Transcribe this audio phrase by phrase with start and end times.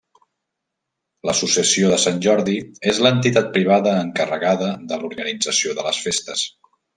[1.29, 2.55] L'Associació de Sant Jordi
[2.93, 6.49] és l'entitat privada encarregada de l'organització de les festes.